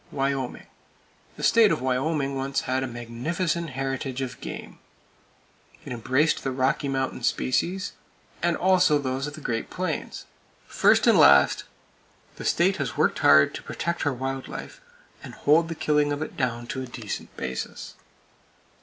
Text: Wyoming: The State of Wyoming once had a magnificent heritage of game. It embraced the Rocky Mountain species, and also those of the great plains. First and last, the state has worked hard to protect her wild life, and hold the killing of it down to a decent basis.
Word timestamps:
Wyoming: 0.11 0.65
The 1.37 1.43
State 1.43 1.71
of 1.71 1.79
Wyoming 1.79 2.35
once 2.35 2.61
had 2.61 2.81
a 2.83 2.87
magnificent 2.87 3.69
heritage 3.69 4.19
of 4.21 4.41
game. 4.41 4.79
It 5.85 5.93
embraced 5.93 6.43
the 6.43 6.49
Rocky 6.49 6.87
Mountain 6.89 7.21
species, 7.21 7.91
and 8.41 8.57
also 8.57 8.97
those 8.97 9.27
of 9.27 9.35
the 9.35 9.41
great 9.41 9.69
plains. 9.69 10.25
First 10.65 11.05
and 11.05 11.19
last, 11.19 11.65
the 12.37 12.45
state 12.45 12.77
has 12.77 12.97
worked 12.97 13.19
hard 13.19 13.53
to 13.53 13.61
protect 13.61 14.01
her 14.01 14.11
wild 14.11 14.47
life, 14.47 14.81
and 15.23 15.35
hold 15.35 15.69
the 15.69 15.75
killing 15.75 16.11
of 16.11 16.23
it 16.23 16.35
down 16.35 16.65
to 16.69 16.81
a 16.81 16.87
decent 16.87 17.37
basis. 17.37 17.93